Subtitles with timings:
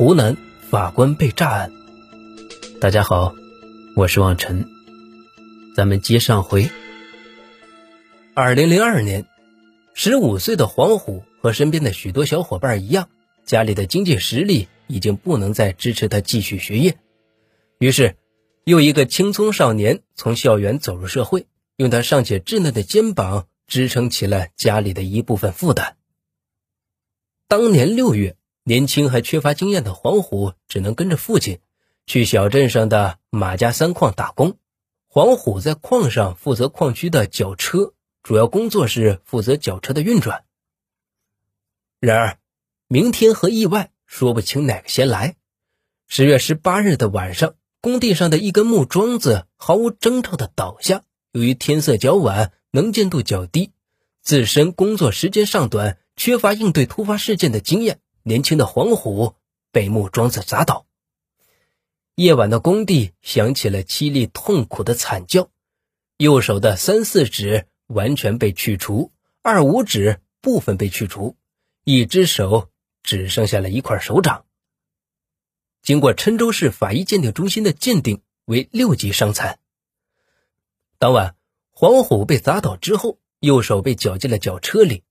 [0.00, 0.38] 湖南
[0.70, 1.70] 法官被炸案。
[2.80, 3.34] 大家好，
[3.94, 4.66] 我是望尘。
[5.76, 6.70] 咱们接上回。
[8.32, 9.26] 二零零二年，
[9.92, 13.10] 十五岁的黄虎和身边的许多小伙伴一样，
[13.44, 16.96] 家里的经济实力已经不能再支持他继续学业，
[17.78, 18.16] 于是，
[18.64, 21.46] 又一个青葱少年从校园走入社会，
[21.76, 25.98] 用他尚且稚嫩的肩膀支撑起了家里的一部分负担。
[27.48, 28.38] 当年六月。
[28.64, 31.60] 年轻还缺乏经验的黄虎只能跟着父亲
[32.06, 34.58] 去小镇上的马家三矿打工。
[35.08, 40.44] 黄虎在矿上负责矿区的绞车，主要工作是负责绞车的运转。
[41.98, 42.38] 然而，
[42.86, 45.36] 明天和意外说不清哪个先来。
[46.06, 51.02] 十月十八日的晚上，工地上的一根木桩子毫无征兆的倒下。
[51.32, 53.72] 由于天色较晚，能见度较低，
[54.22, 58.00] 自身工作时间尚短，缺乏应对突发事件的经验。
[58.22, 59.34] 年轻的黄虎
[59.72, 60.86] 被木桩子砸倒，
[62.14, 65.50] 夜晚的工地响起了凄厉痛苦的惨叫。
[66.18, 69.10] 右手的三四指完全被去除，
[69.42, 71.36] 二五指部分被去除，
[71.84, 72.68] 一只手
[73.02, 74.44] 只剩下了一块手掌。
[75.80, 79.58] 经过郴州市法医鉴定中心的鉴定，为六级伤残。
[80.98, 81.36] 当晚，
[81.70, 85.04] 黄虎被砸倒之后，右手被绞进了绞车里。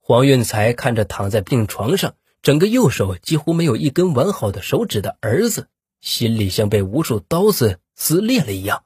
[0.00, 2.14] 黄运才看着躺在病床上。
[2.44, 5.70] 整个右手几乎没有一根完好的手指的儿子，
[6.02, 8.84] 心里像被无数刀子撕裂了一样。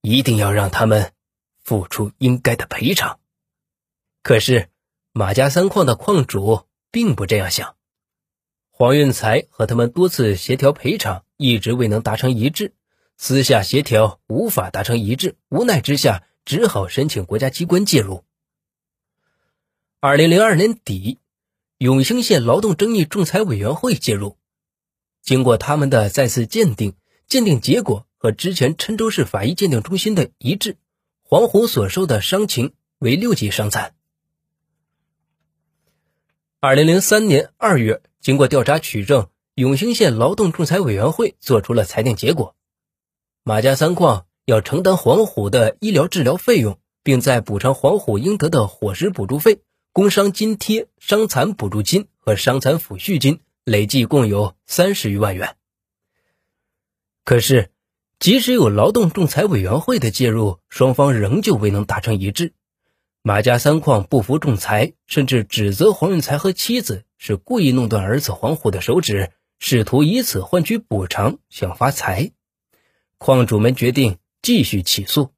[0.00, 1.12] 一定要让他们
[1.62, 3.20] 付出应该的赔偿。
[4.24, 4.68] 可是
[5.12, 7.76] 马家三矿的矿主并不这样想。
[8.72, 12.74] 黄运才和他们多次协调赔偿，一直未能达成一致。
[13.16, 18.24] 私下协调无法达成一致，无奈之下只好申请国家机关介入。
[20.00, 21.20] 二零零二年底。
[21.78, 24.36] 永兴县劳动争议仲裁委员会介入，
[25.22, 26.94] 经过他们的再次鉴定，
[27.26, 30.76] 鉴定结果和之前郴州市法医鉴定中心的一致，
[31.24, 33.94] 黄虎所受的伤情为六级伤残。
[36.60, 42.54] 二零零三年二月，经过调查取证，永兴县劳动仲裁委员会作出了裁定结果：
[43.42, 49.60] 马家三矿要承担黄虎的医疗治疗费用，并再补偿黄虎应得的伙食补助费。
[49.94, 55.56] 工伤津贴、伤残补助金和伤残抚恤金累计共有三十余万元。
[57.24, 57.70] 可是，
[58.18, 62.54] 即使有劳动仲裁委员会的介入，双方仍旧未能达成一致。
[63.22, 69.30] 马家三矿不服仲裁，甚至指责黄运才和妻子是故意弄断儿子黄虎的手指，
[69.60, 72.32] 试图以此换取补偿，想发财。
[73.18, 75.30] 矿主们决定继续起诉。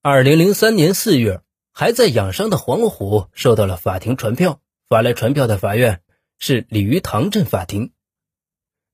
[0.00, 1.42] 二零零三年四月。
[1.72, 6.02] 还在养伤的黄虎收到了法庭传票，发来传票的法院
[6.38, 7.92] 是鲤鱼塘镇法庭。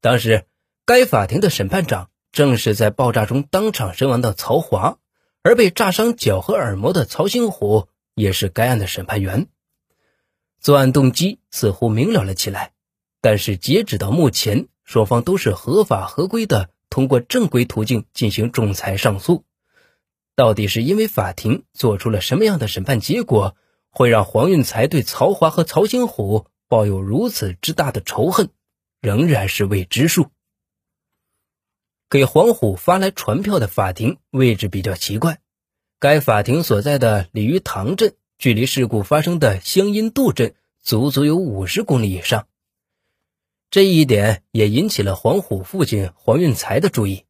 [0.00, 0.46] 当时，
[0.86, 4.98] 该法庭的审判长正是在爆炸中当场身亡的曹华，
[5.42, 9.48] 而被炸伤脚和耳膜的曹兴虎也是该案的审判员。
[10.60, 12.72] 作案动机似乎明了了起来，
[13.20, 19.44] 但是截止到目前，双方都是合法合规的通过正规途径进行仲裁上诉。
[20.38, 23.56] 到底是因为法庭做出了什么样的审判结果，
[23.90, 28.48] 会让黄运才对曹华和曹兴虎抱有如此之大的仇恨，
[29.00, 30.28] 仍然是未知数。
[32.08, 35.40] 给黄虎发来传票的法庭位置比较奇怪，
[35.98, 42.46] 该法庭所在的鲤鱼塘镇距离事故发生的湘阴渡镇足足有五十公里以上，
[43.72, 47.24] 这一点也引起了黄虎父亲黄运才的注意。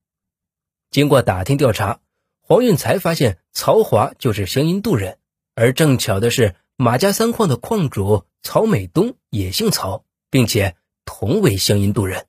[0.90, 2.00] 经过打听调查。
[2.48, 5.18] 黄运才发现曹华就是湘阴渡人，
[5.54, 12.24] 而正巧的是马家三矿的矿主曹美东也姓曹，并且同为湘阴渡人。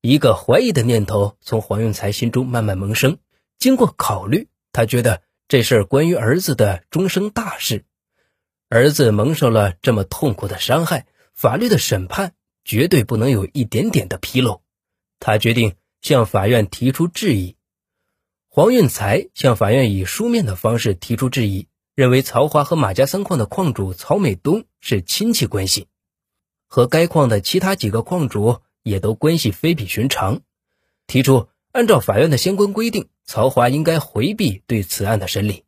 [0.00, 3.18] 一个怀疑的念头从黄运才心中慢慢萌生。
[3.58, 7.84] 经过考虑，他觉得这事儿关于儿子的终生大事，
[8.68, 14.62] 儿子蒙受了这么痛苦的伤害，法律的审判绝对不能有一点点的纰漏。
[15.18, 17.53] 他决定向法院提出质疑。
[18.56, 21.66] 黄运才向法院以书面的方式提出质疑，
[21.96, 25.88] 认为曹华和马家三矿的矿主曹美东是亲戚关系，
[26.68, 30.42] 和该矿的其他几个矿主也都关系非比寻常，
[31.08, 35.64] 提出按照法院的相关规定，曹华应该回避对此案的审理。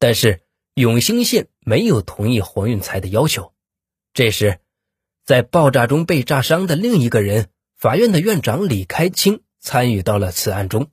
[0.00, 0.40] 但是
[0.74, 3.52] 永兴县没有同意黄运才的要求。
[4.14, 4.58] 这时，
[5.24, 10.90] 在爆炸中被炸伤的另一个人，法院的院长李开清参与到了此案中。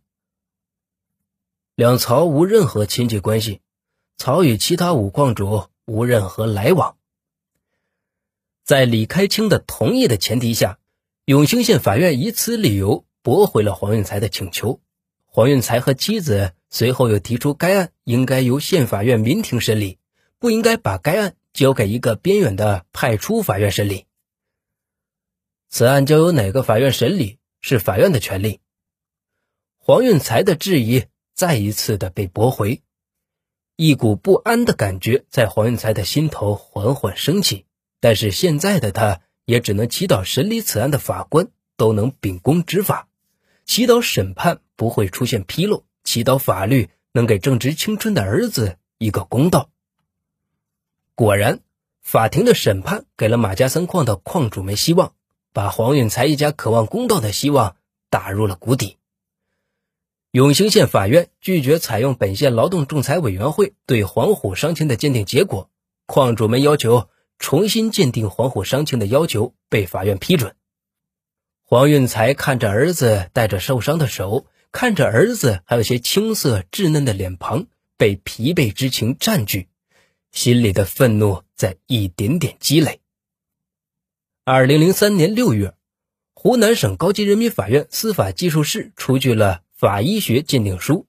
[1.77, 3.61] 两曹无任何亲戚关系，
[4.15, 6.97] 曹与其他五矿主无任何来往。
[8.63, 10.79] 在李开清的同意的前提下，
[11.25, 14.81] 永兴县法院以此理由驳回了黄运才的请求。
[15.27, 19.99] 黄运才和妻子随后又提出，该案应该由县法院民庭审理，
[20.39, 24.07] 不应该把该案交给一个边远的派出法院审理。
[25.69, 28.61] 此案交由哪个法院审理是法院的权利。
[29.77, 31.03] 黄运才的质疑
[31.37, 32.81] 再一次的被驳回，
[33.75, 37.67] 一股不安的感觉在黄运才的心头缓缓升起。
[37.99, 43.07] 但是现在的他也只能祈祷审理此案的法官都能秉公执法，
[43.65, 49.69] 祈祷审判不会出现纰漏，祈祷法律能给正值青春的儿子一个公道。
[51.13, 51.59] 果然，
[52.01, 55.13] 法庭的审判给了马家三矿的矿主们希望。
[55.53, 57.77] 把黄运才一家渴望公道的希望
[58.11, 58.97] 打入了谷底。
[60.37, 65.71] 永兴县法院拒绝采用本县劳动仲裁委员会对黄虎伤情的鉴定结果，
[66.05, 70.55] 矿主们要求重新鉴定黄虎伤情的要求被法院批准。
[71.63, 77.65] 黄运才看着儿子带着受伤的手，看着儿子还有些青涩稚嫩的脸庞，
[77.97, 79.69] 被疲惫之情占据，
[80.31, 83.01] 心里的愤怒在一点点积累。
[84.43, 85.73] 二零零三年六月，
[86.35, 91.05] 湖南省高级人民法院司法技术室出具了法医学鉴定书，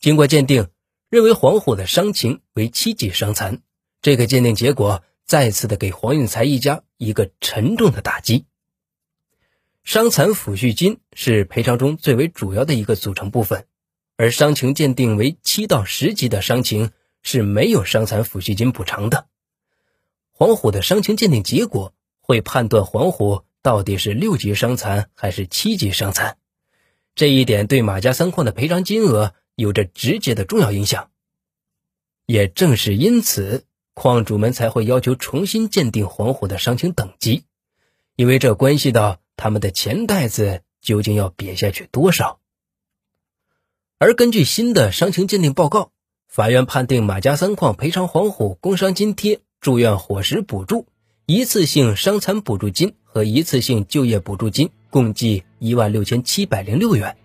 [0.00, 0.68] 经过鉴定，
[1.08, 3.62] 认为黄虎的伤情为七级伤残。
[4.02, 8.46] 这个鉴定结果再次的给黄运才一家一个沉重的打击。
[9.84, 13.66] 伤残抚恤金是赔偿中最为主要的一个组成部分，
[14.16, 16.90] 而伤情鉴定为七到十级的伤情
[17.22, 19.28] 是没有伤残抚恤金补偿的。
[20.32, 21.94] 黄虎的伤情鉴定结果。
[22.22, 26.38] 会判断黄虎到底是六级伤残还是七级伤残，
[27.20, 31.10] 这一点对马家三矿的赔偿金额有着直接的重要影响。
[32.24, 37.44] 也正是因此，矿主们才会要求重新鉴定黄虎的伤情等级，
[38.16, 42.40] 因为这关系到他们的钱袋子究竟要瘪下去多少。
[43.98, 45.92] 而根据新的伤情鉴定报告，
[46.26, 50.86] 法院判定马家三矿赔偿黄虎工伤津贴、住院伙食补助。
[51.26, 57.16] 一次性伤残补助金和一次性就业补助金共计一万六千七百零六元。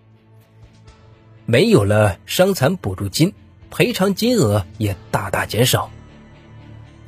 [1.46, 3.32] 没有了伤残补助金，
[3.70, 5.90] 赔偿金额也大大减少。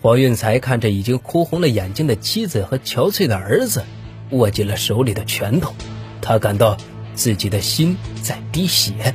[0.00, 3.84] 黄运才看着已经哭红了眼睛的妻子和憔悴的儿子，
[4.30, 5.74] 握紧了手里的拳头，
[6.22, 6.76] 他感到
[7.14, 9.14] 自己的心在滴血。